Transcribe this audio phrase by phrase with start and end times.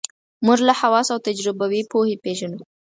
[0.45, 2.59] موږ له حواسو او تجربوي پوهې پېژنو.